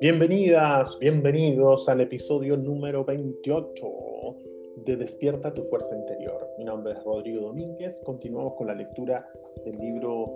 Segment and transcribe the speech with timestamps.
[0.00, 4.36] Bienvenidas, bienvenidos al episodio número 28
[4.84, 6.50] de Despierta tu Fuerza Interior.
[6.58, 8.02] Mi nombre es Rodrigo Domínguez.
[8.04, 9.26] Continuamos con la lectura
[9.64, 10.34] del libro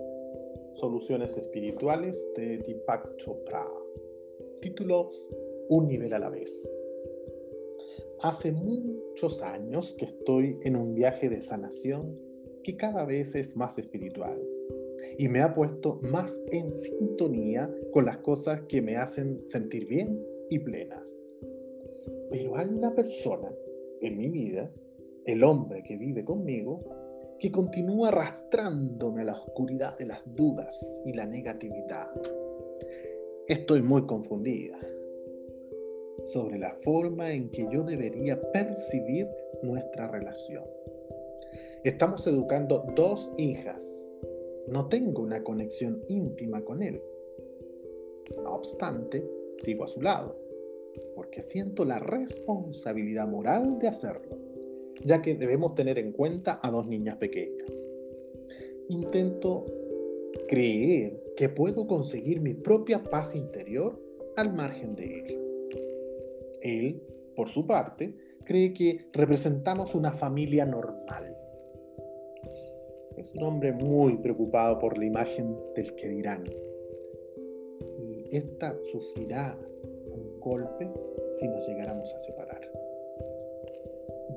[0.74, 3.64] Soluciones Espirituales de Deepak Chopra.
[4.62, 5.10] Título
[5.68, 6.66] Un nivel a la vez.
[8.22, 12.29] Hace muchos años que estoy en un viaje de sanación
[12.62, 14.40] que cada vez es más espiritual
[15.18, 20.22] y me ha puesto más en sintonía con las cosas que me hacen sentir bien
[20.48, 21.04] y plena.
[22.30, 23.48] Pero hay una persona
[24.00, 24.70] en mi vida,
[25.24, 26.80] el hombre que vive conmigo,
[27.38, 32.10] que continúa arrastrándome a la oscuridad de las dudas y la negatividad.
[33.48, 34.78] Estoy muy confundida
[36.24, 39.26] sobre la forma en que yo debería percibir
[39.62, 40.64] nuestra relación.
[41.84, 44.00] Estamos educando dos hijas
[44.70, 47.02] no tengo una conexión íntima con Él.
[48.36, 49.28] No obstante,
[49.58, 50.36] sigo a su lado,
[51.16, 54.38] porque siento la responsabilidad moral de hacerlo,
[55.04, 57.84] ya que debemos tener en cuenta a dos niñas pequeñas.
[58.88, 59.66] Intento
[60.48, 64.00] creer que puedo conseguir mi propia paz interior
[64.36, 65.40] al margen de Él.
[66.62, 67.02] Él,
[67.34, 68.14] por su parte,
[68.44, 71.36] cree que representamos una familia normal
[73.16, 76.44] es un hombre muy preocupado por la imagen del que dirán.
[77.98, 79.58] Y esta sufrirá
[80.12, 80.90] un golpe
[81.32, 82.60] si nos llegáramos a separar.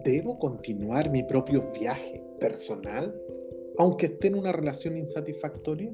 [0.03, 3.13] ¿Debo continuar mi propio viaje personal
[3.77, 5.91] aunque esté en una relación insatisfactoria?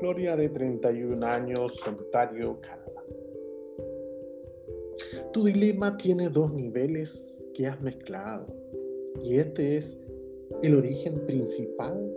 [0.00, 3.02] Gloria de 31 años, Ontario, Canadá.
[5.32, 8.46] Tu dilema tiene dos niveles que has mezclado
[9.22, 9.98] y este es
[10.62, 12.10] el origen principal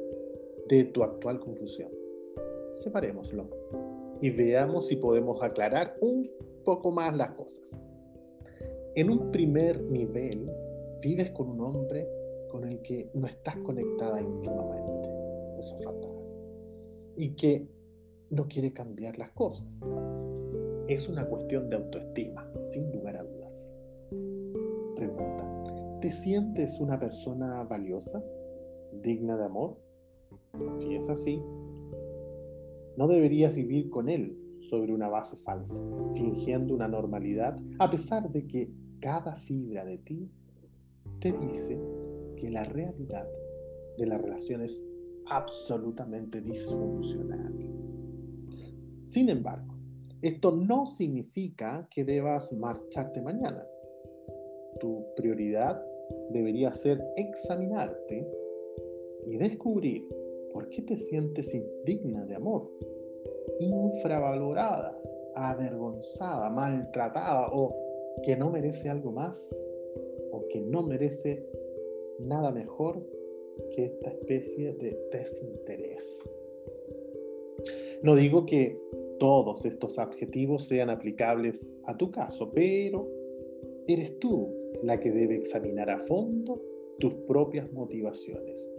[0.68, 1.90] de tu actual confusión.
[2.76, 3.48] Separémoslo
[4.22, 6.30] y veamos si podemos aclarar un
[6.64, 7.84] poco más las cosas.
[8.96, 10.50] En un primer nivel,
[11.02, 12.08] vives con un hombre
[12.50, 15.10] con el que no estás conectada íntimamente.
[15.60, 16.12] Eso es fatal.
[17.18, 17.68] Y que
[18.30, 19.68] no quiere cambiar las cosas.
[20.88, 23.73] Es una cuestión de autoestima, sin lugar a dudas.
[26.14, 28.24] Pregunta, ¿Te sientes una persona valiosa,
[29.02, 29.78] digna de amor?
[30.80, 31.42] Si es así,
[32.98, 34.38] no deberías vivir con él
[34.70, 40.30] sobre una base falsa, fingiendo una normalidad, a pesar de que cada fibra de ti
[41.20, 41.82] te dice
[42.38, 43.28] que la realidad
[43.98, 44.86] de la relación es
[45.26, 47.54] absolutamente disfuncional.
[49.08, 49.74] Sin embargo,
[50.22, 53.66] esto no significa que debas marcharte mañana.
[54.80, 55.84] Tu prioridad
[56.30, 58.28] debería ser examinarte
[59.26, 60.08] y descubrir
[60.52, 62.70] por qué te sientes indigna de amor,
[63.60, 65.00] infravalorada,
[65.36, 67.76] avergonzada, maltratada o
[68.24, 69.52] que no merece algo más
[70.32, 71.46] o que no merece
[72.20, 73.02] nada mejor
[73.76, 76.30] que esta especie de desinterés.
[78.04, 78.80] No digo que
[79.20, 83.08] todos estos adjetivos sean aplicables a tu caso, pero
[83.88, 86.62] eres tú la que debe examinar a fondo
[87.00, 88.72] tus propias motivaciones.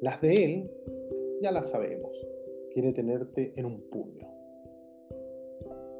[0.00, 0.70] Las de él
[1.40, 2.12] ya las sabemos.
[2.70, 4.28] Quiere tenerte en un puño.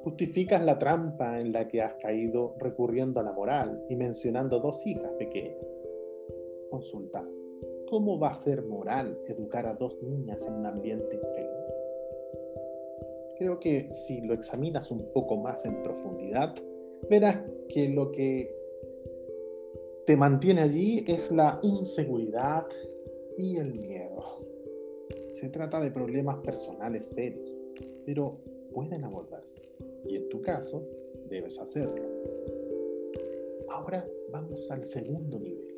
[0.05, 4.87] Justificas la trampa en la que has caído recurriendo a la moral y mencionando dos
[4.87, 5.67] hijas pequeñas.
[6.71, 7.27] Consulta,
[7.89, 11.81] ¿cómo va a ser moral educar a dos niñas en un ambiente infeliz?
[13.39, 16.55] Creo que si lo examinas un poco más en profundidad,
[17.11, 17.39] verás
[17.69, 18.56] que lo que
[20.07, 22.65] te mantiene allí es la inseguridad
[23.37, 24.23] y el miedo.
[25.33, 27.53] Se trata de problemas personales serios,
[28.05, 28.39] pero
[28.73, 29.69] pueden abordarse.
[30.09, 30.87] Y en tu caso,
[31.29, 32.05] debes hacerlo.
[33.69, 35.75] Ahora vamos al segundo nivel.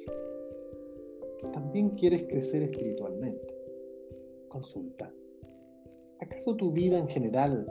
[1.50, 3.56] También quieres crecer espiritualmente.
[4.49, 5.11] Consulta.
[6.20, 7.67] ¿Acaso tu vida en general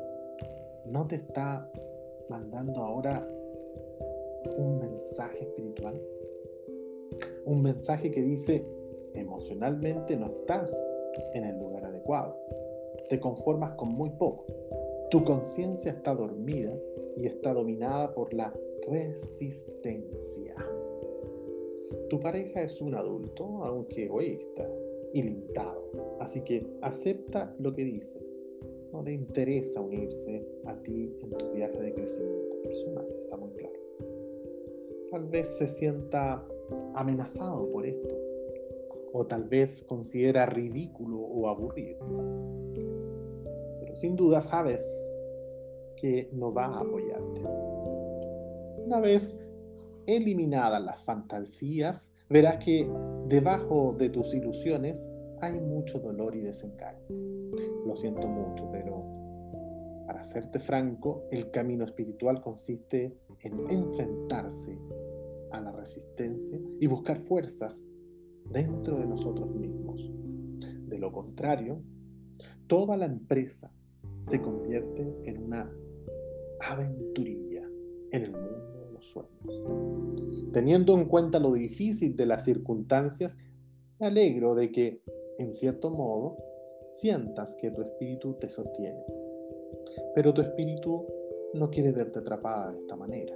[0.88, 1.72] no te está
[2.30, 3.30] mandando ahora
[4.58, 6.02] un mensaje espiritual?
[7.48, 8.66] Un mensaje que dice,
[9.14, 10.76] emocionalmente no estás
[11.34, 12.38] en el lugar adecuado.
[13.10, 14.46] Te conformas con muy poco.
[15.10, 16.78] Tu conciencia está dormida
[17.16, 18.54] y está dominada por la
[18.86, 20.56] resistencia.
[22.10, 24.70] Tu pareja es un adulto, aunque egoísta
[25.14, 25.90] y limitado,
[26.20, 28.20] así que acepta lo que dice.
[28.92, 33.80] No le interesa unirse a ti en tu viaje de crecimiento personal, está muy claro.
[35.12, 36.46] Tal vez se sienta
[36.96, 38.16] amenazado por esto
[39.14, 42.00] o tal vez considera ridículo o aburrido.
[43.80, 44.84] Pero sin duda sabes
[45.96, 47.42] que no va a apoyarte.
[48.86, 49.50] Una vez
[50.06, 52.90] eliminadas las fantasías, verás que
[53.28, 55.10] debajo de tus ilusiones
[55.42, 57.06] hay mucho dolor y desengaño.
[57.86, 59.04] Lo siento mucho, pero
[60.06, 64.78] para serte franco, el camino espiritual consiste en enfrentarse
[65.52, 67.86] a la resistencia y buscar fuerzas
[68.52, 70.12] dentro de nosotros mismos.
[70.88, 71.82] De lo contrario,
[72.68, 73.72] toda la empresa
[74.22, 75.72] se convierte en una
[76.60, 77.70] aventurilla
[78.12, 80.52] en el mundo de los sueños.
[80.52, 83.38] Teniendo en cuenta lo difícil de las circunstancias,
[84.00, 85.02] me alegro de que,
[85.40, 86.38] en cierto modo,
[86.92, 89.04] sientas que tu espíritu te sostiene.
[90.16, 91.06] Pero tu espíritu
[91.54, 93.36] no quiere verte atrapada de esta manera.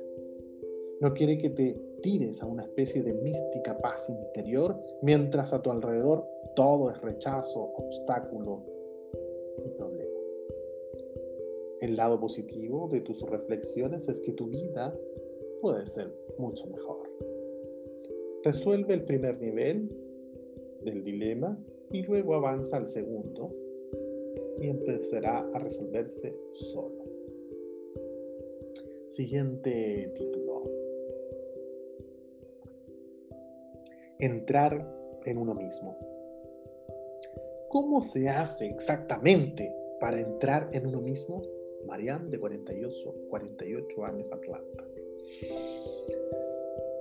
[0.99, 5.71] No quiere que te tires a una especie de mística paz interior mientras a tu
[5.71, 6.25] alrededor
[6.55, 8.63] todo es rechazo, obstáculo
[9.65, 10.11] y problemas.
[11.79, 14.93] El lado positivo de tus reflexiones es que tu vida
[15.61, 17.09] puede ser mucho mejor.
[18.43, 19.89] Resuelve el primer nivel
[20.83, 21.57] del dilema
[21.91, 23.53] y luego avanza al segundo
[24.59, 27.03] y empezará a resolverse solo.
[29.09, 30.40] Siguiente título.
[34.21, 34.87] Entrar
[35.25, 35.97] en uno mismo.
[37.69, 41.41] ¿Cómo se hace exactamente para entrar en uno mismo?
[41.85, 44.83] Marianne, de 48, 48 años, Atlanta.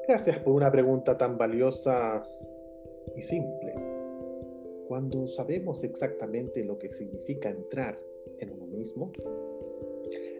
[0.08, 2.22] Gracias por una pregunta tan valiosa
[3.14, 3.74] y simple.
[4.88, 7.96] Cuando sabemos exactamente lo que significa entrar
[8.38, 9.12] en uno mismo,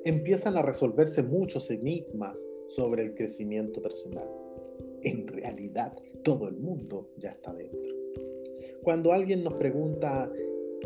[0.05, 4.29] empiezan a resolverse muchos enigmas sobre el crecimiento personal.
[5.03, 7.95] En realidad, todo el mundo ya está dentro.
[8.83, 10.31] Cuando alguien nos pregunta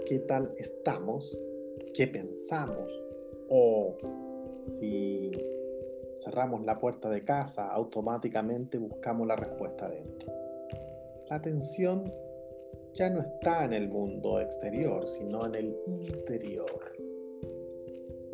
[0.07, 1.39] qué tal estamos,
[1.95, 3.03] qué pensamos,
[3.49, 3.97] o
[4.67, 5.31] si
[6.25, 10.33] cerramos la puerta de casa, automáticamente buscamos la respuesta dentro.
[11.29, 12.13] La atención
[12.95, 16.93] ya no está en el mundo exterior, sino en el interior.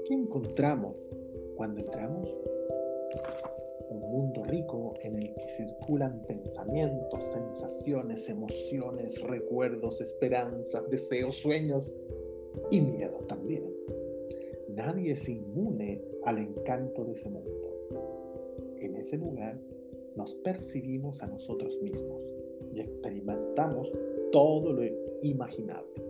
[0.06, 0.96] ¿Qué encontramos
[1.56, 2.28] cuando entramos?
[3.90, 11.96] Un mundo rico en el que circulan pensamientos, sensaciones, emociones, recuerdos, esperanzas, deseos, sueños
[12.70, 13.64] y miedos también.
[14.68, 17.70] Nadie es inmune al encanto de ese mundo.
[18.78, 19.58] En ese lugar
[20.16, 22.30] nos percibimos a nosotros mismos
[22.72, 23.92] y experimentamos
[24.30, 24.82] todo lo
[25.22, 26.04] imaginable.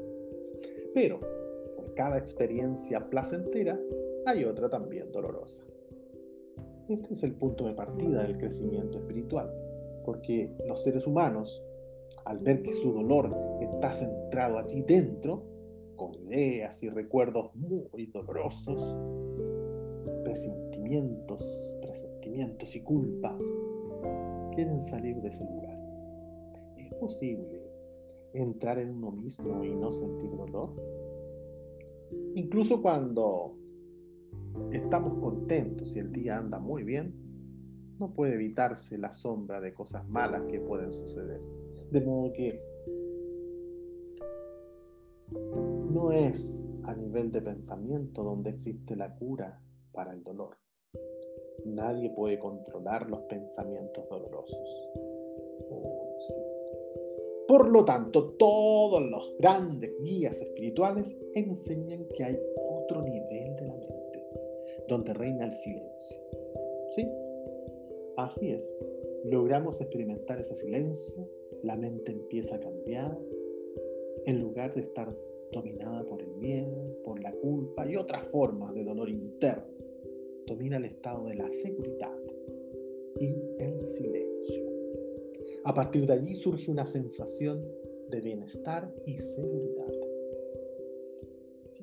[0.92, 1.20] Pero
[1.76, 3.80] por cada experiencia placentera
[4.26, 5.64] hay otra también dolorosa.
[6.90, 9.48] Este es el punto de partida del crecimiento espiritual,
[10.04, 11.64] porque los seres humanos,
[12.24, 15.44] al ver que su dolor está centrado allí dentro,
[15.94, 18.96] con ideas y recuerdos muy dolorosos,
[20.24, 23.40] presentimientos, presentimientos y culpas,
[24.56, 25.78] quieren salir de ese lugar.
[26.76, 27.62] ¿Es posible
[28.34, 30.70] entrar en uno mismo y no sentir dolor?
[32.34, 33.59] Incluso cuando
[34.72, 37.14] estamos contentos y el día anda muy bien,
[37.98, 41.40] no puede evitarse la sombra de cosas malas que pueden suceder.
[41.90, 42.62] De modo que
[45.90, 49.60] no es a nivel de pensamiento donde existe la cura
[49.92, 50.56] para el dolor.
[51.66, 54.58] Nadie puede controlar los pensamientos dolorosos.
[57.46, 63.19] Por lo tanto, todos los grandes guías espirituales enseñan que hay otro nivel
[64.90, 66.18] donde reina el silencio.
[66.96, 67.08] ¿Sí?
[68.16, 68.74] Así es.
[69.24, 71.30] Logramos experimentar ese silencio,
[71.62, 73.16] la mente empieza a cambiar,
[74.26, 75.16] en lugar de estar
[75.52, 79.64] dominada por el miedo, por la culpa y otras formas de dolor interno,
[80.46, 82.16] domina el estado de la seguridad
[83.18, 84.64] y el silencio.
[85.64, 87.64] A partir de allí surge una sensación
[88.08, 89.99] de bienestar y seguridad.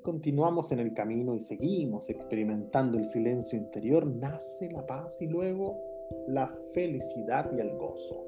[0.02, 5.82] Continuamos en el camino y seguimos experimentando el silencio interior, nace la paz y luego
[6.28, 8.26] la felicidad y el gozo.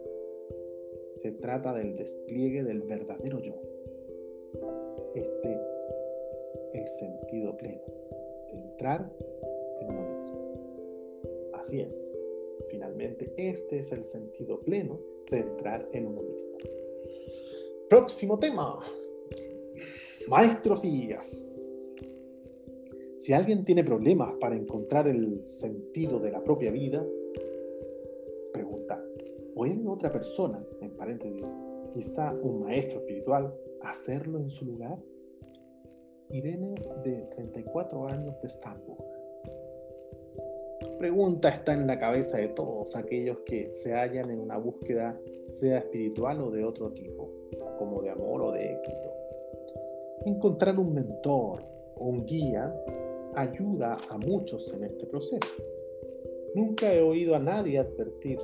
[1.15, 3.55] Se trata del despliegue del verdadero yo.
[5.15, 5.59] Este
[6.73, 7.81] el sentido pleno
[8.51, 9.11] de entrar
[9.81, 11.51] en uno mismo.
[11.53, 12.13] Así es.
[12.69, 14.99] Finalmente, este es el sentido pleno
[15.31, 16.57] de entrar en uno mismo.
[17.89, 18.83] Próximo tema.
[20.27, 21.58] Maestros y guías.
[23.29, 27.05] Si alguien tiene problemas para encontrar el sentido de la propia vida,
[28.51, 28.99] pregunta,
[29.53, 31.45] ¿puede otra persona, en paréntesis,
[31.93, 34.97] quizá un maestro espiritual, hacerlo en su lugar?
[36.31, 38.97] Irene, de 34 años de Estambul.
[40.97, 45.15] Pregunta está en la cabeza de todos aquellos que se hallan en una búsqueda,
[45.49, 47.29] sea espiritual o de otro tipo,
[47.77, 49.13] como de amor o de éxito.
[50.25, 51.61] Encontrar un mentor
[51.95, 52.73] o un guía
[53.35, 55.63] ayuda a muchos en este proceso.
[56.55, 58.39] Nunca he oído a nadie advertir,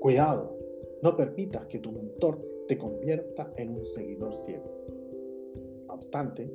[0.00, 0.56] cuidado,
[1.02, 4.64] no permitas que tu mentor te convierta en un seguidor ciego.
[5.86, 6.50] No obstante,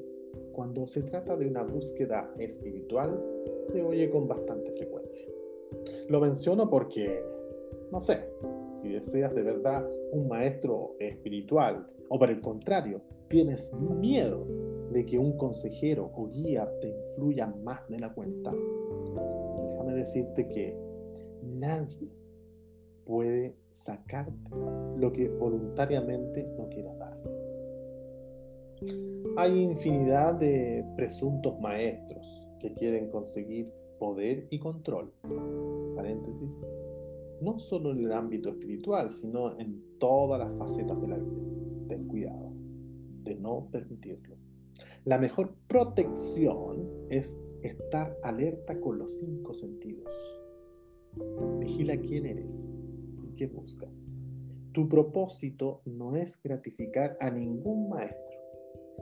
[0.52, 3.24] cuando se trata de una búsqueda espiritual,
[3.72, 5.28] se oye con bastante frecuencia.
[6.10, 7.24] Lo menciono porque,
[7.92, 8.20] no sé,
[8.74, 14.46] si deseas de verdad un maestro espiritual o por el contrario, tienes miedo
[14.92, 20.76] de que un consejero o guía te influya más de la cuenta, déjame decirte que
[21.44, 22.10] nadie
[23.06, 24.52] puede sacarte
[24.98, 27.18] lo que voluntariamente no quieras dar.
[29.38, 35.12] Hay infinidad de presuntos maestros que quieren conseguir poder y control.
[35.96, 36.60] Paréntesis.
[37.42, 41.42] No solo en el ámbito espiritual, sino en todas las facetas de la vida.
[41.88, 42.52] Ten cuidado
[43.24, 44.41] de no permitirlo.
[45.06, 50.14] La mejor protección es estar alerta con los cinco sentidos.
[51.58, 52.68] Vigila quién eres
[53.20, 53.90] y qué buscas.
[54.74, 58.38] Tu propósito no es gratificar a ningún maestro,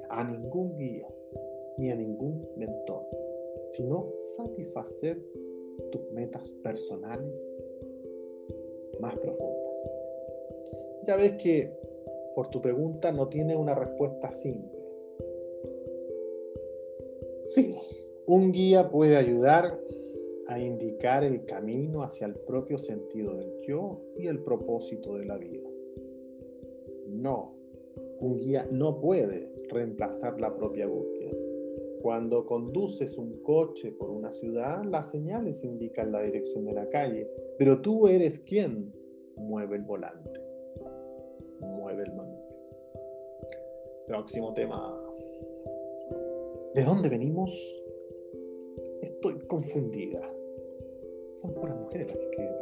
[0.09, 1.07] a ningún guía,
[1.77, 3.03] ni a ningún mentor,
[3.67, 5.21] sino satisfacer
[5.91, 7.51] tus metas personales
[9.01, 9.75] más profundas.
[11.03, 11.77] Ya ves que
[12.35, 14.78] por tu pregunta no tiene una respuesta simple.
[18.27, 19.79] Un guía puede ayudar
[20.47, 25.37] a indicar el camino hacia el propio sentido del yo y el propósito de la
[25.37, 25.69] vida.
[27.07, 27.55] No,
[28.19, 31.31] un guía no puede reemplazar la propia búsqueda.
[32.01, 37.29] Cuando conduces un coche por una ciudad, las señales indican la dirección de la calle,
[37.57, 38.93] pero tú eres quien
[39.35, 40.41] mueve el volante,
[41.59, 42.45] mueve el manubrio.
[44.07, 44.98] Próximo tema.
[46.75, 47.51] ¿De dónde venimos?
[49.01, 50.21] Estoy confundida.
[51.33, 52.55] Son puras mujeres las que escriben,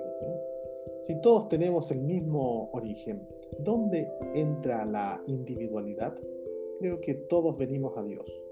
[1.01, 3.21] Si todos tenemos el mismo origen,
[3.59, 6.15] ¿dónde entra la individualidad?
[6.79, 8.47] Creo que todos venimos a Dios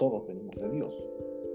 [0.00, 1.08] todos venimos de Dios.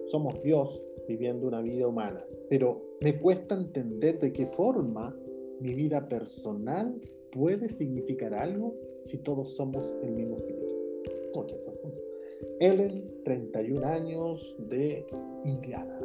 [0.07, 5.17] Somos Dios viviendo una vida humana, pero me cuesta entender de qué forma
[5.59, 6.99] mi vida personal
[7.31, 8.75] puede significar algo
[9.05, 10.65] si todos somos el mismo espíritu.
[12.59, 15.05] Ellen, 31 años de
[15.43, 15.99] Indiana.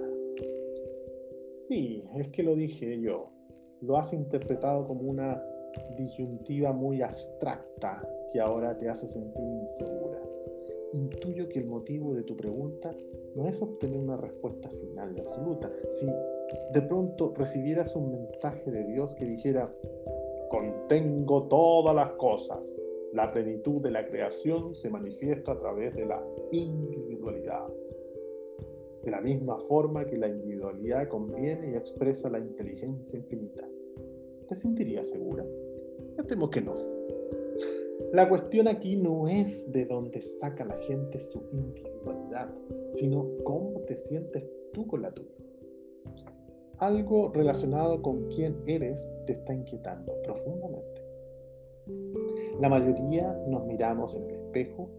[1.69, 3.31] Sí, es que lo dije yo.
[3.81, 5.43] Lo has interpretado como una
[5.97, 10.21] disyuntiva muy abstracta que ahora te hace sentir insegura
[10.93, 12.95] intuyo que el motivo de tu pregunta
[13.35, 15.71] no es obtener una respuesta final y absoluta.
[15.89, 16.07] Si
[16.73, 19.73] de pronto recibieras un mensaje de Dios que dijera,
[20.49, 22.77] contengo todas las cosas,
[23.13, 27.67] la plenitud de la creación se manifiesta a través de la individualidad.
[29.03, 33.67] De la misma forma que la individualidad conviene y expresa la inteligencia infinita.
[34.49, 35.45] ¿Te sentirías segura?
[36.17, 36.75] Yo temo que no.
[38.13, 42.53] La cuestión aquí no es de dónde saca la gente su individualidad,
[42.95, 45.31] sino cómo te sientes tú con la tuya.
[46.79, 51.03] Algo relacionado con quién eres te está inquietando profundamente.
[52.61, 54.91] La mayoría nos miramos en el espejo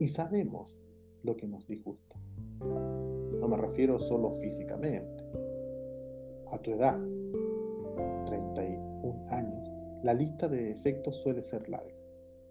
[0.00, 0.76] y sabemos
[1.22, 2.16] lo que nos disgusta.
[2.58, 5.22] No me refiero solo físicamente.
[6.50, 6.98] A tu edad,
[8.26, 9.70] 31 años,
[10.02, 11.94] la lista de defectos suele ser larga.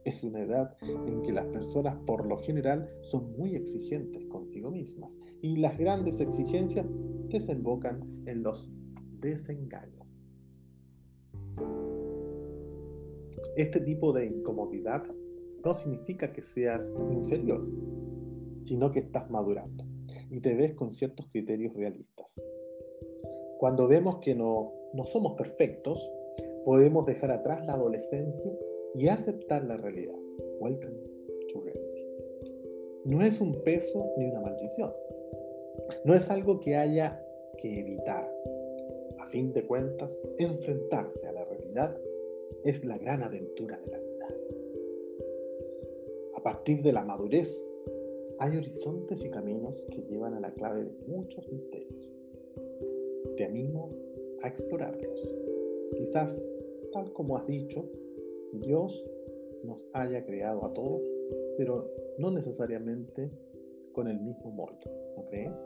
[0.06, 5.20] Es una edad en que las personas por lo general son muy exigentes consigo mismas
[5.42, 6.86] y las grandes exigencias
[7.28, 8.72] desembocan en los
[9.20, 10.05] desengaños.
[13.56, 15.04] Este tipo de incomodidad
[15.64, 17.66] no significa que seas inferior,
[18.64, 19.84] sino que estás madurando
[20.30, 22.40] y te ves con ciertos criterios realistas.
[23.58, 26.12] Cuando vemos que no, no somos perfectos,
[26.66, 28.52] podemos dejar atrás la adolescencia
[28.96, 30.18] y aceptar la realidad.
[30.60, 30.98] Welcome
[31.52, 32.06] to reality.
[33.06, 34.92] No es un peso ni una maldición.
[36.04, 37.24] No es algo que haya
[37.58, 38.30] que evitar.
[39.20, 41.98] A fin de cuentas, enfrentarse a la realidad
[42.64, 44.28] es la gran aventura de la vida.
[46.36, 47.70] A partir de la madurez,
[48.40, 52.12] hay horizontes y caminos que llevan a la clave de muchos misterios.
[53.38, 53.92] Te animo
[54.42, 55.30] a explorarlos.
[55.98, 56.48] Quizás,
[56.92, 57.86] tal como has dicho,
[58.54, 59.06] Dios
[59.64, 61.02] nos haya creado a todos,
[61.58, 63.32] pero no necesariamente
[63.94, 65.66] con el mismo molde, ¿no crees?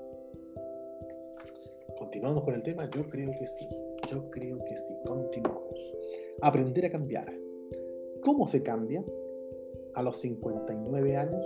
[1.97, 3.67] Continuamos con el tema, yo creo que sí,
[4.09, 5.93] yo creo que sí, continuamos.
[6.41, 7.33] Aprender a cambiar.
[8.21, 9.03] ¿Cómo se cambia?
[9.93, 11.45] A los 59 años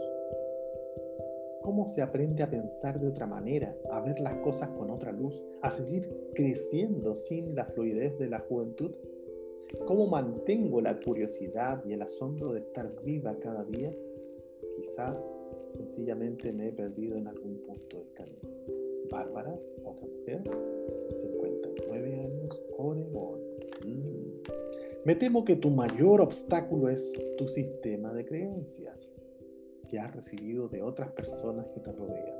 [1.63, 5.41] cómo se aprende a pensar de otra manera, a ver las cosas con otra luz,
[5.61, 8.91] a seguir creciendo sin la fluidez de la juventud?
[9.87, 13.95] ¿Cómo mantengo la curiosidad y el asombro de estar viva cada día?
[14.75, 15.17] Quizá
[15.77, 18.82] sencillamente me he perdido en algún punto del camino.
[19.13, 19.55] Bárbara,
[19.85, 20.41] otra mujer,
[21.15, 23.39] 59 años, Oregón.
[23.85, 24.41] Mm.
[25.05, 29.15] Me temo que tu mayor obstáculo es tu sistema de creencias
[29.87, 32.35] que has recibido de otras personas que te rodean.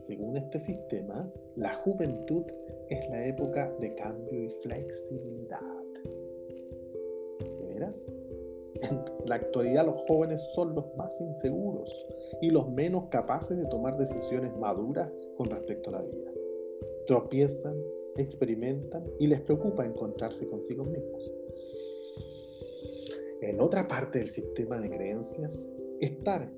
[0.00, 2.42] Según este sistema, la juventud
[2.88, 5.60] es la época de cambio y flexibilidad.
[7.38, 8.04] ¿De veras?
[8.84, 12.06] En la actualidad los jóvenes son los más inseguros
[12.42, 16.30] y los menos capaces de tomar decisiones maduras con respecto a la vida.
[17.06, 17.76] Tropiezan,
[18.16, 21.32] experimentan y les preocupa encontrarse consigo mismos.
[23.40, 25.66] En otra parte del sistema de creencias,
[26.00, 26.50] estar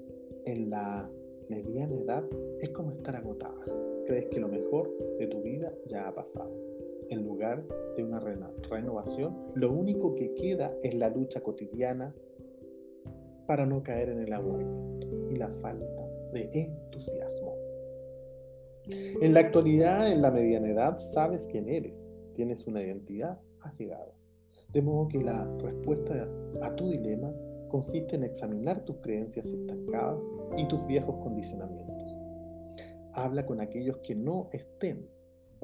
[0.44, 1.10] en la
[1.48, 2.24] mediana edad
[2.60, 3.64] es como estar agotada.
[4.06, 6.75] Crees que lo mejor de tu vida ya ha pasado.
[7.08, 7.64] En lugar
[7.96, 12.12] de una renovación, lo único que queda es la lucha cotidiana
[13.46, 17.54] para no caer en el aburrimiento y la falta de entusiasmo.
[19.20, 24.12] En la actualidad, en la mediana edad, sabes quién eres, tienes una identidad, has llegado.
[24.72, 26.28] De modo que la respuesta
[26.62, 27.32] a tu dilema
[27.68, 32.16] consiste en examinar tus creencias estancadas y tus viejos condicionamientos.
[33.12, 35.08] Habla con aquellos que no estén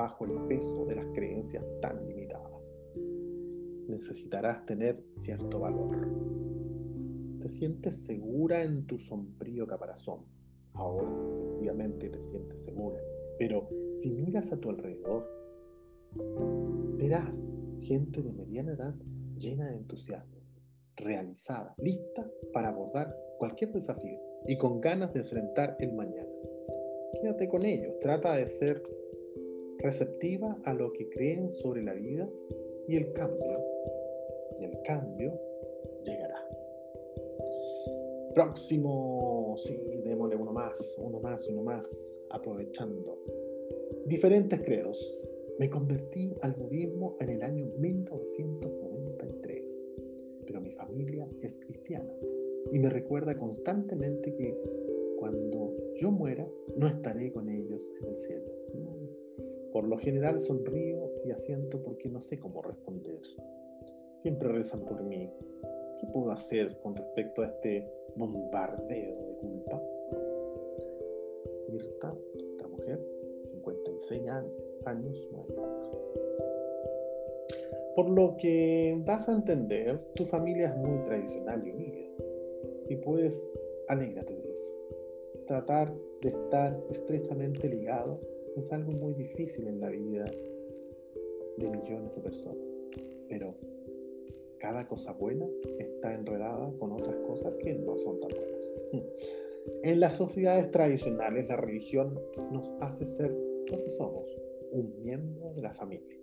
[0.03, 2.77] bajo el peso de las creencias tan limitadas.
[3.87, 5.97] Necesitarás tener cierto valor.
[7.41, 10.25] Te sientes segura en tu sombrío caparazón.
[10.75, 11.09] Ahora,
[11.45, 13.01] efectivamente, te sientes segura.
[13.39, 13.69] Pero
[14.01, 15.25] si miras a tu alrededor,
[16.97, 17.49] verás
[17.81, 18.95] gente de mediana edad
[19.37, 20.43] llena de entusiasmo
[20.97, 26.29] realizada, lista para abordar cualquier desafío y con ganas de enfrentar el mañana.
[27.21, 28.83] Quédate con ellos, trata de ser
[29.83, 32.29] receptiva a lo que creen sobre la vida
[32.89, 33.61] y el cambio.
[34.61, 35.39] Y el cambio
[36.05, 36.37] llegará.
[38.35, 43.19] Próximo, sí, démosle uno más, uno más, uno más, aprovechando.
[44.07, 45.19] Diferentes credos.
[45.59, 49.93] Me convertí al budismo en el año 1993
[50.47, 52.13] pero mi familia es cristiana
[52.71, 54.57] y me recuerda constantemente que
[55.19, 58.52] cuando yo muera no estaré con ellos en el cielo.
[59.73, 63.21] Por lo general sonrío y asiento porque no sé cómo responder.
[64.17, 65.31] Siempre rezan por mí.
[65.99, 69.83] ¿Qué puedo hacer con respecto a este bombardeo de culpa?
[71.71, 72.15] Mirta,
[72.55, 73.01] otra mujer,
[73.47, 74.23] 56
[74.85, 75.29] años,
[77.95, 81.99] por lo que das a entender, tu familia es muy tradicional y unida.
[82.83, 83.53] Si puedes,
[83.89, 84.75] alégrate de eso.
[85.47, 88.21] Tratar de estar estrechamente ligado
[88.57, 90.25] es algo muy difícil en la vida
[91.59, 92.65] de millones de personas.
[93.29, 93.55] Pero
[94.59, 95.47] cada cosa buena
[95.79, 98.71] está enredada con otras cosas que no son tan buenas.
[99.85, 104.29] En las sociedades tradicionales, la religión nos hace ser lo que somos,
[104.73, 106.17] un miembro de la familia,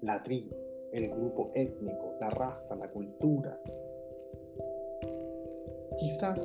[0.00, 0.56] la tribu,
[0.92, 3.60] el grupo étnico, la raza, la cultura.
[5.98, 6.40] Quizás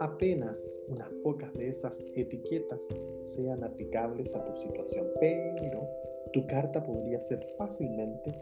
[0.00, 2.88] apenas unas pocas de esas etiquetas
[3.24, 5.86] sean aplicables a tu situación, pero
[6.32, 8.34] tu carta podría ser fácilmente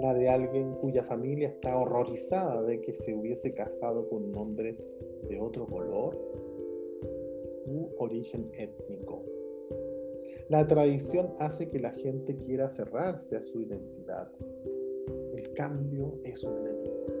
[0.00, 4.76] la de alguien cuya familia está horrorizada de que se hubiese casado con un hombre
[5.28, 6.16] de otro color
[7.66, 9.24] u origen étnico.
[10.48, 14.30] La tradición hace que la gente quiera aferrarse a su identidad.
[15.34, 17.17] El cambio es un enemigo.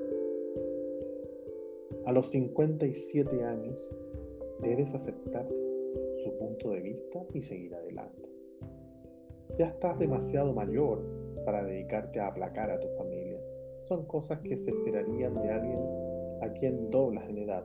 [2.06, 3.88] A los 57 años
[4.62, 5.46] debes aceptar
[6.22, 8.30] su punto de vista y seguir adelante.
[9.58, 11.04] Ya estás demasiado mayor
[11.44, 13.40] para dedicarte a aplacar a tu familia.
[13.82, 15.80] Son cosas que se esperarían de alguien
[16.42, 17.64] a quien doblas en edad.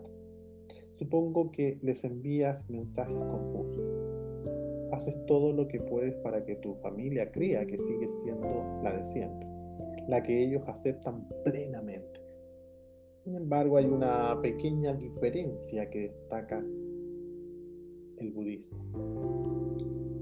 [0.93, 4.13] Supongo que les envías mensajes confusos
[4.93, 9.03] haces todo lo que puedes para que tu familia crea que sigue siendo la de
[9.03, 9.47] siempre,
[10.07, 12.21] la que ellos aceptan plenamente.
[13.23, 16.59] Sin embargo, hay una pequeña diferencia que destaca
[18.17, 18.83] el budismo.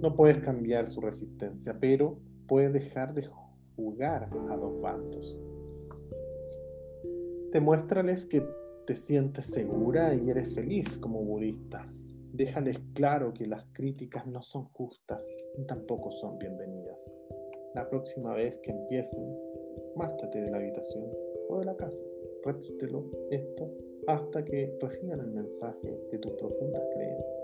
[0.01, 3.27] No puedes cambiar su resistencia, pero puedes dejar de
[3.75, 5.39] jugar a dos bandos.
[7.51, 8.43] Demuéstrales que
[8.85, 11.91] te sientes segura y eres feliz como budista.
[12.33, 17.11] Déjales claro que las críticas no son justas ni tampoco son bienvenidas.
[17.73, 19.23] La próxima vez que empiecen,
[19.95, 21.09] márchate de la habitación
[21.49, 22.03] o de la casa.
[22.43, 23.71] Repítelo esto
[24.07, 27.43] hasta que reciban el mensaje de tus profundas creencias.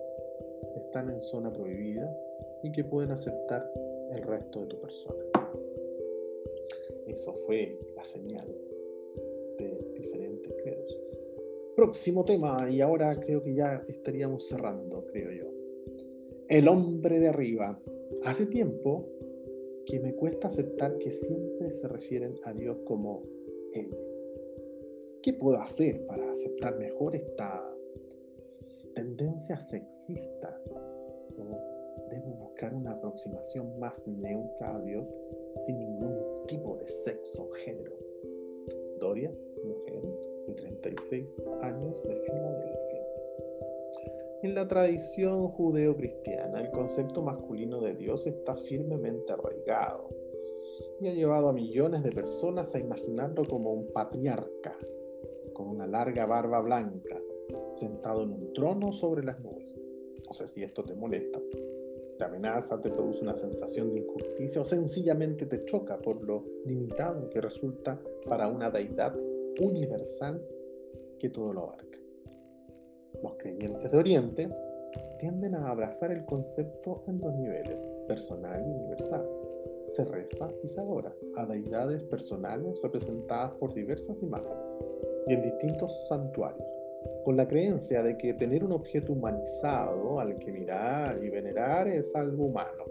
[0.75, 2.15] Están en zona prohibida
[2.63, 3.71] y que pueden aceptar
[4.11, 5.23] el resto de tu persona.
[7.05, 8.47] Eso fue la señal
[9.57, 10.97] de diferentes credos.
[11.75, 15.45] Próximo tema, y ahora creo que ya estaríamos cerrando, creo yo.
[16.49, 17.79] El hombre de arriba.
[18.23, 19.05] Hace tiempo
[19.85, 23.23] que me cuesta aceptar que siempre se refieren a Dios como
[23.73, 23.89] Él.
[25.27, 27.69] ¿Qué puedo hacer para aceptar mejor esta
[28.95, 30.57] tendencia sexista?
[31.37, 35.05] ¿O debo buscar una aproximación más neutra a Dios
[35.59, 36.15] sin ningún
[36.47, 37.91] tipo de sexo o género?
[39.01, 39.29] Doria,
[39.65, 40.01] mujer
[40.47, 43.05] de 36 años de Filadelfia.
[44.43, 50.07] En la tradición judeo-cristiana, el concepto masculino de Dios está firmemente arraigado
[51.01, 54.73] y ha llevado a millones de personas a imaginarlo como un patriarca
[55.77, 57.21] una larga barba blanca,
[57.75, 59.75] sentado en un trono sobre las nubes.
[60.25, 61.39] No sé si esto te molesta,
[62.17, 67.29] te amenaza, te produce una sensación de injusticia o sencillamente te choca por lo limitado
[67.29, 69.15] que resulta para una deidad
[69.61, 70.41] universal
[71.19, 71.99] que todo lo abarca.
[73.21, 74.49] Los creyentes de Oriente
[75.19, 79.29] tienden a abrazar el concepto en dos niveles, personal y universal.
[79.89, 84.75] Se reza y se adora a deidades personales representadas por diversas imágenes
[85.27, 86.67] y en distintos santuarios,
[87.25, 92.15] con la creencia de que tener un objeto humanizado al que mirar y venerar es
[92.15, 92.85] algo humano.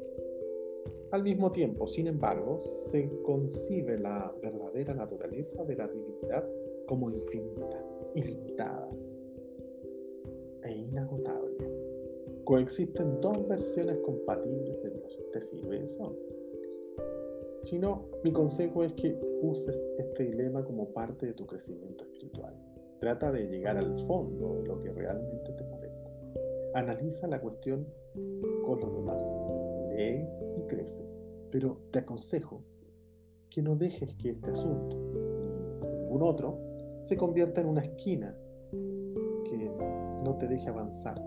[1.13, 6.47] Al mismo tiempo, sin embargo, se concibe la verdadera naturaleza de la divinidad
[6.87, 7.83] como infinita,
[8.15, 8.91] ilimitada
[10.65, 11.71] e inagotable.
[12.45, 15.19] Coexisten dos versiones compatibles de Dios.
[15.33, 16.15] ¿Te sirve eso?
[17.67, 22.55] Si no, mi consejo es que uses este dilema como parte de tu crecimiento espiritual.
[23.01, 26.09] Trata de llegar al fondo de lo que realmente te molesta.
[26.75, 27.85] Analiza la cuestión
[28.65, 29.21] con los demás.
[29.91, 31.05] Lee y crece.
[31.51, 32.63] Pero te aconsejo
[33.51, 34.97] que no dejes que este asunto,
[35.83, 36.61] ni ningún otro,
[37.01, 38.33] se convierta en una esquina
[38.71, 39.73] que
[40.23, 41.21] no te deje avanzar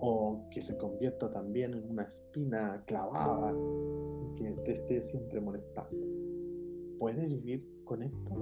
[0.00, 3.54] o que se convierta también en una espina clavada
[4.40, 6.06] que te esté siempre molestando.
[6.98, 8.34] ¿Puedes vivir con esto?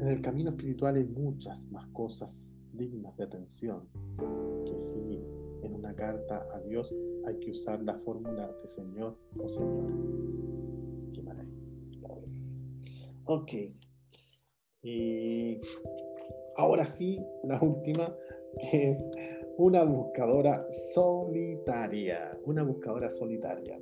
[0.00, 3.86] En el camino espiritual hay muchas más cosas dignas de atención
[4.66, 5.22] que si
[5.62, 6.94] en una carta a Dios
[7.26, 9.94] hay que usar la fórmula de Señor o Señora.
[11.12, 12.08] Qué maravilla.
[13.26, 13.52] Ok.
[14.82, 15.60] Y
[16.56, 18.14] ahora sí, la última,
[18.60, 19.10] que es
[19.56, 22.38] una buscadora solitaria.
[22.44, 23.80] Una buscadora solitaria.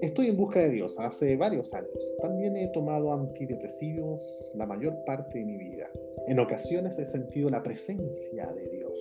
[0.00, 2.14] Estoy en busca de Dios hace varios años.
[2.20, 4.22] También he tomado antidepresivos
[4.54, 5.90] la mayor parte de mi vida.
[6.26, 8.98] En ocasiones he sentido la presencia de Dios,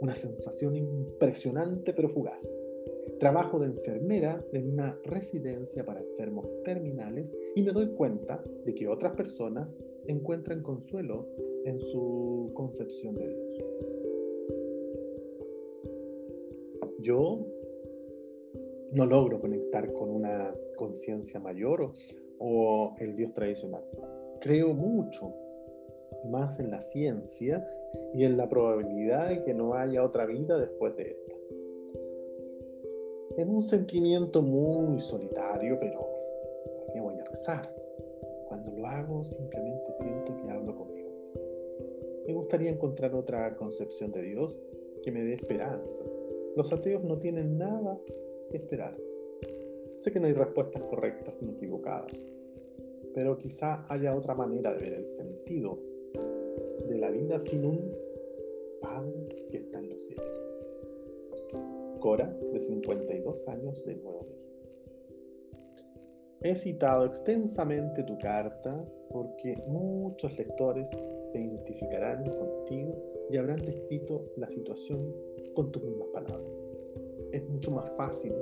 [0.00, 2.42] una sensación impresionante pero fugaz.
[3.18, 8.88] Trabajo de enfermera en una residencia para enfermos terminales y me doy cuenta de que
[8.88, 11.28] otras personas encuentran consuelo
[11.64, 13.64] en su concepción de Dios.
[17.00, 17.46] Yo
[18.92, 21.92] no logro conectar con una conciencia mayor
[22.38, 23.84] o, el Dios tradicional.
[24.40, 25.34] Creo mucho
[26.30, 27.66] más en la ciencia
[28.14, 31.34] y en la probabilidad de que no haya otra vida después de esta.
[33.36, 36.00] En un sentimiento muy solitario, pero
[36.64, 37.68] ¿por qué voy a rezar?
[38.48, 41.10] Cuando lo hago simplemente siento que hablo conmigo.
[42.26, 44.58] Me gustaría encontrar otra concepción de Dios
[45.02, 46.10] que me dé esperanzas.
[46.56, 47.98] Los ateos no tienen nada
[48.56, 48.96] esperar.
[49.98, 52.12] Sé que no hay respuestas correctas ni equivocadas,
[53.14, 55.78] pero quizá haya otra manera de ver el sentido
[56.88, 57.94] de la vida sin un
[58.80, 60.26] Padre que está en los cielos.
[62.00, 64.40] Cora, de 52 años de Nuevo México.
[66.40, 70.88] He citado extensamente tu carta porque muchos lectores
[71.26, 72.96] se identificarán contigo
[73.28, 75.14] y habrán descrito la situación
[75.54, 76.69] con tus mismas palabras
[77.32, 78.32] es mucho más fácil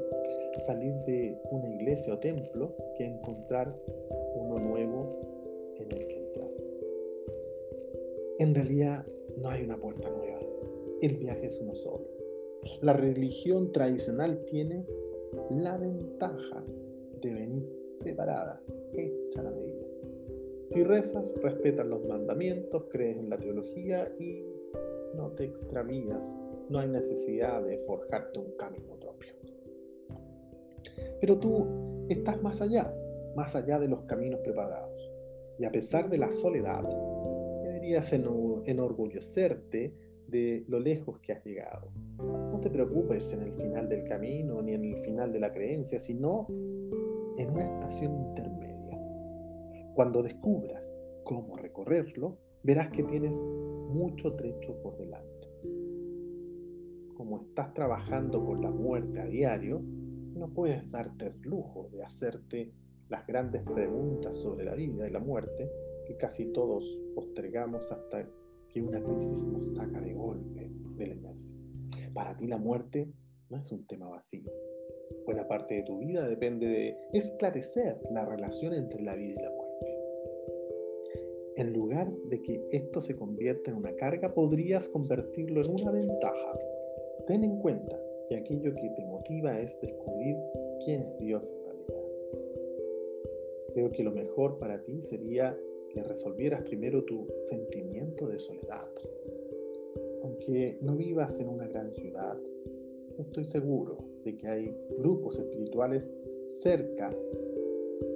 [0.66, 3.74] salir de una iglesia o templo que encontrar
[4.34, 6.50] uno nuevo en el que entrar.
[8.38, 9.06] En realidad
[9.40, 10.40] no hay una puerta nueva,
[11.00, 12.06] el viaje es uno solo.
[12.82, 14.84] La religión tradicional tiene
[15.50, 16.64] la ventaja
[17.20, 17.68] de venir
[18.00, 18.60] preparada,
[18.94, 19.86] hecha la medida.
[20.66, 24.44] Si rezas, respetas los mandamientos, crees en la teología y
[25.14, 26.34] no te extravías.
[26.68, 29.32] No hay necesidad de forjarte un camino propio.
[31.20, 32.94] Pero tú estás más allá,
[33.34, 35.10] más allá de los caminos preparados.
[35.58, 36.84] Y a pesar de la soledad,
[37.62, 39.94] deberías enorgullecerte
[40.28, 41.90] de lo lejos que has llegado.
[42.18, 45.98] No te preocupes en el final del camino ni en el final de la creencia,
[45.98, 46.46] sino
[47.38, 49.00] en una estación intermedia.
[49.94, 55.37] Cuando descubras cómo recorrerlo, verás que tienes mucho trecho por delante.
[57.18, 62.72] Como estás trabajando con la muerte a diario, no puedes darte el lujo de hacerte
[63.08, 65.68] las grandes preguntas sobre la vida y la muerte
[66.06, 68.24] que casi todos postergamos hasta
[68.68, 71.52] que una crisis nos saca de golpe de la inercia.
[72.14, 73.12] Para ti la muerte
[73.50, 74.52] no es un tema vacío.
[75.26, 79.50] Buena parte de tu vida depende de esclarecer la relación entre la vida y la
[79.50, 79.98] muerte.
[81.56, 86.58] En lugar de que esto se convierta en una carga, podrías convertirlo en una ventaja.
[87.28, 90.34] Ten en cuenta que aquello que te motiva es descubrir
[90.82, 92.04] quién es Dios en realidad.
[93.74, 95.54] Creo que lo mejor para ti sería
[95.90, 98.88] que resolvieras primero tu sentimiento de soledad.
[100.22, 102.38] Aunque no vivas en una gran ciudad,
[103.18, 106.10] estoy seguro de que hay grupos espirituales
[106.62, 107.14] cerca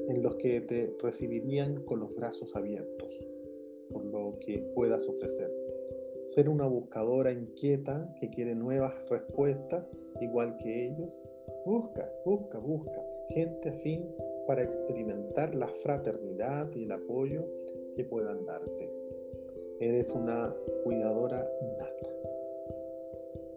[0.08, 3.28] en los que te recibirían con los brazos abiertos
[3.90, 5.61] por lo que puedas ofrecer.
[6.24, 11.20] Ser una buscadora inquieta que quiere nuevas respuestas igual que ellos.
[11.64, 14.08] Busca, busca, busca gente afín
[14.46, 17.44] para experimentar la fraternidad y el apoyo
[17.96, 18.90] que puedan darte.
[19.80, 20.54] Eres una
[20.84, 22.08] cuidadora innata.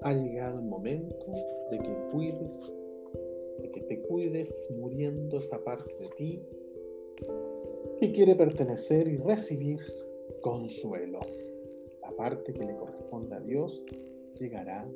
[0.02, 1.26] Ha llegado el momento
[1.72, 2.72] de que cuides,
[3.62, 6.46] de que te cuides muriendo esa parte de ti
[8.00, 9.80] que quiere pertenecer y recibir
[10.42, 11.20] consuelo.
[12.18, 13.84] Parte que le corresponde a Dios
[14.40, 14.88] llegará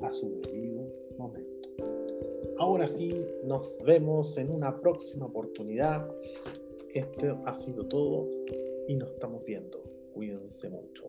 [0.00, 0.86] a su debido
[1.18, 1.68] momento.
[2.58, 3.10] Ahora sí,
[3.44, 6.08] nos vemos en una próxima oportunidad.
[6.92, 8.28] Este ha sido todo
[8.88, 9.82] y nos estamos viendo.
[10.12, 11.08] Cuídense mucho.